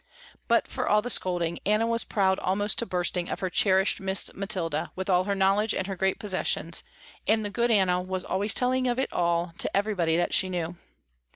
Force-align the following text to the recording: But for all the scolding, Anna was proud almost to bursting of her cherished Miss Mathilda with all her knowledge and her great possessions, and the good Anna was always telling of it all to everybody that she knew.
But 0.47 0.67
for 0.67 0.87
all 0.89 1.03
the 1.03 1.11
scolding, 1.11 1.59
Anna 1.63 1.85
was 1.85 2.03
proud 2.05 2.39
almost 2.39 2.79
to 2.79 2.87
bursting 2.87 3.29
of 3.29 3.39
her 3.41 3.51
cherished 3.51 3.99
Miss 3.99 4.33
Mathilda 4.33 4.91
with 4.95 5.11
all 5.11 5.25
her 5.25 5.35
knowledge 5.35 5.75
and 5.75 5.85
her 5.85 5.95
great 5.95 6.17
possessions, 6.17 6.81
and 7.27 7.45
the 7.45 7.51
good 7.51 7.69
Anna 7.69 8.01
was 8.01 8.23
always 8.23 8.55
telling 8.55 8.87
of 8.87 8.97
it 8.97 9.13
all 9.13 9.53
to 9.59 9.77
everybody 9.77 10.17
that 10.17 10.33
she 10.33 10.49
knew. 10.49 10.75